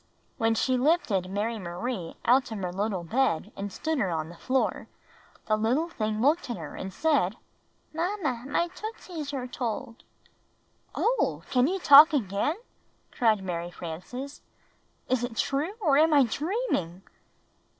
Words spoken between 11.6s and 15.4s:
you talk again?" cried Mary Frances. "Is it